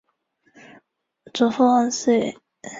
[1.31, 2.35] 祖父王思与。